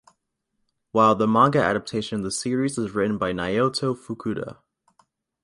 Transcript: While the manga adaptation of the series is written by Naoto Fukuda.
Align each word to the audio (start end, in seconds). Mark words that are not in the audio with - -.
While 0.93 1.13
the 1.13 1.27
manga 1.27 1.59
adaptation 1.61 2.17
of 2.17 2.23
the 2.23 2.31
series 2.31 2.75
is 2.79 2.89
written 2.89 3.19
by 3.19 3.33
Naoto 3.33 3.95
Fukuda. 3.95 4.57